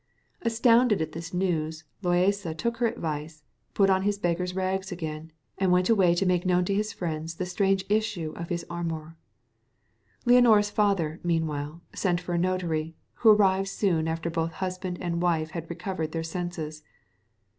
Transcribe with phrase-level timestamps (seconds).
[0.41, 3.43] Astounded at this news, Loaysa took her advice,
[3.75, 7.35] put on his beggar's rags again, and went away to make known to his friends
[7.35, 9.15] the strange issue of his amour.
[10.25, 15.51] Leonora's father, meanwhile, sent for a notary, who arrived soon after both husband and wife
[15.51, 16.81] had recovered their senses.